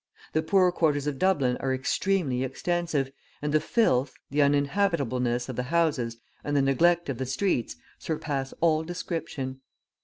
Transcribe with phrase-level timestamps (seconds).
[0.33, 5.61] The poor quarters of Dublin are extremely extensive, and the filth, the uninhabitableness of the
[5.69, 9.61] houses and the neglect of the streets, surpass all description.